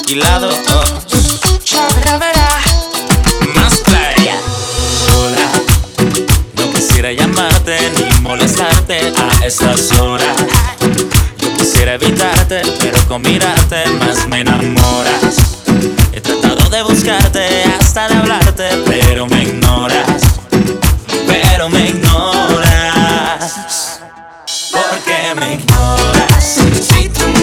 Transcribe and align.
alquilado. 0.00 0.48
Oh. 0.48 0.84
Más 3.54 3.78
playa. 3.78 4.36
Hola, 5.16 5.48
no 6.56 6.72
quisiera 6.72 7.12
llamarte 7.12 7.78
ni 7.96 8.20
molestarte 8.20 9.12
a 9.16 9.46
estas 9.46 9.92
horas. 9.98 10.36
Yo 11.38 11.54
quisiera 11.54 11.94
evitarte, 11.94 12.62
pero 12.80 12.98
con 13.08 13.22
mirarte 13.22 13.88
más 13.98 14.26
me 14.28 14.40
enamoras. 14.40 15.36
He 16.12 16.20
tratado 16.20 16.68
de 16.70 16.82
buscarte 16.82 17.64
hasta 17.78 18.08
de 18.08 18.14
hablarte, 18.14 18.68
pero 18.86 19.26
me 19.26 19.42
ignoras. 19.42 20.22
Pero 21.26 21.68
me 21.68 21.90
ignoras. 21.90 23.50
Porque 24.72 25.34
me 25.38 25.54
ignoras. 25.54 26.58
Si 26.80 27.08
tú 27.08 27.39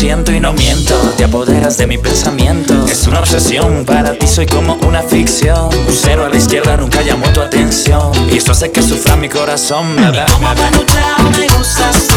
siento 0.00 0.32
y 0.32 0.40
no 0.40 0.54
miento. 0.54 0.94
Te 1.18 1.24
apoderas 1.24 1.76
de 1.76 1.86
mi 1.86 1.98
pensamiento, 1.98 2.86
es 2.90 3.06
una 3.06 3.20
obsesión. 3.20 3.84
Para 3.84 4.14
ti 4.14 4.26
soy 4.26 4.46
como 4.46 4.76
una 4.88 5.02
ficción. 5.02 5.66
Un 5.66 5.94
cero 5.94 6.24
a 6.24 6.30
la 6.30 6.36
izquierda 6.36 6.78
nunca 6.78 7.02
llamó 7.02 7.26
tu 7.34 7.42
atención. 7.42 8.10
Y 8.32 8.38
eso 8.38 8.52
hace 8.52 8.72
que 8.72 8.82
sufra 8.82 9.16
mi 9.16 9.28
corazón. 9.28 9.94
Bebé, 9.96 10.24
como 10.32 10.48
me 10.54 11.38
me 11.38 11.46
gustas 11.48 12.06
tú. 12.06 12.16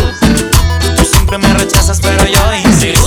Tú 0.96 1.04
siempre 1.04 1.38
me 1.38 1.54
rechazas, 1.56 2.00
pero 2.00 2.26
yo 2.26 2.70
insisto. 2.70 3.04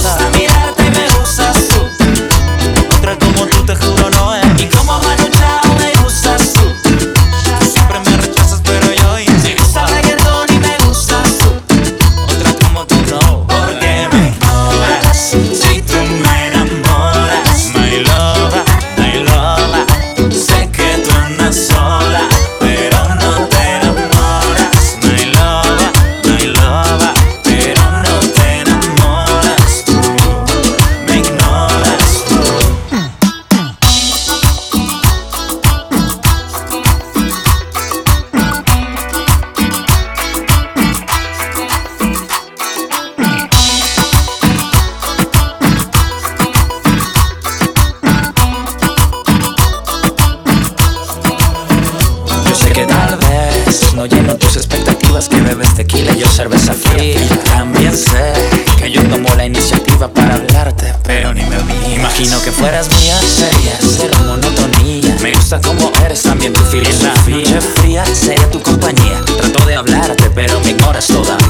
Que 55.24 55.40
bebes 55.40 55.74
tequila 55.74 56.12
y 56.12 56.18
yo 56.18 56.26
cerveza 56.26 56.74
fría. 56.74 57.18
También 57.46 57.96
sé 57.96 58.34
que 58.76 58.90
yo 58.90 59.02
tomo 59.04 59.34
la 59.34 59.46
iniciativa 59.46 60.08
para 60.08 60.34
hablarte, 60.34 60.92
pero 61.04 61.32
ni 61.32 61.40
me 61.40 61.56
vi. 61.56 61.94
Imagino 61.94 62.38
que 62.42 62.52
fueras 62.52 62.86
mía, 63.00 63.18
sería 63.22 63.78
cero 63.80 64.14
monotonía. 64.26 65.16
Me 65.22 65.32
gusta 65.32 65.58
como 65.62 65.90
eres 66.04 66.20
también 66.22 66.52
tu 66.52 66.60
filosofía. 66.64 67.36
Noche 67.36 67.60
fría 67.76 68.04
sería 68.04 68.50
tu 68.50 68.60
compañía. 68.60 69.22
Trato 69.38 69.64
de 69.64 69.76
hablarte, 69.76 70.28
pero 70.34 70.60
me 70.60 70.72
ignoras 70.72 71.06
todavía. 71.06 71.45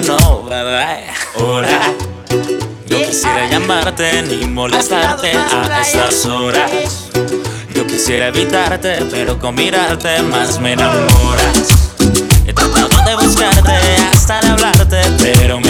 Tú, 0.00 0.12
no, 0.12 0.42
bebé. 0.44 1.04
Hola. 1.36 1.94
Yo 2.86 2.98
quisiera 3.06 3.48
llamarte 3.48 4.22
ni 4.22 4.46
molestarte 4.46 5.32
a 5.32 5.80
estas 5.80 6.26
horas. 6.26 6.70
Yo 7.74 7.86
quisiera 7.86 8.28
evitarte, 8.28 8.98
pero 9.10 9.38
con 9.38 9.54
mirarte 9.54 10.22
más 10.22 10.60
me 10.60 10.72
enamoras. 10.72 11.90
He 12.46 12.52
tratado 12.52 12.88
de 13.06 13.14
buscarte 13.16 13.72
hasta 14.12 14.40
de 14.40 14.48
hablarte, 14.48 15.00
pero 15.18 15.60
me 15.60 15.65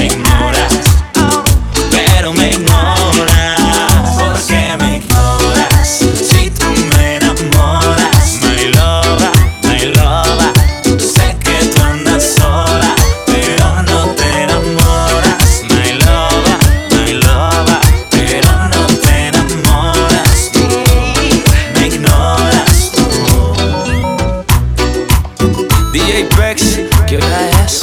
shake 26.16 26.30
Brexit, 26.30 27.10
your 27.10 27.20
ass. 27.22 27.82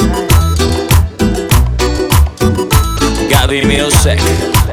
Gary 3.29 3.61
Milsek. 3.61 4.72